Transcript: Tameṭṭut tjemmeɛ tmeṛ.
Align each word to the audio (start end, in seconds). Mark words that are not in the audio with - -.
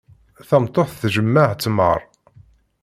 Tameṭṭut 0.49 0.89
tjemmeɛ 1.13 1.49
tmeṛ. 1.63 1.99